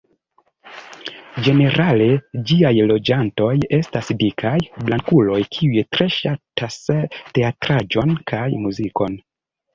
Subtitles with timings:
[1.47, 2.07] Ĝenerale,
[2.51, 4.55] ĝiaj loĝantoj estas dikaj
[4.89, 6.81] blankuloj kiuj tre ŝatas
[7.39, 9.23] teatraĵon kaj muzikon.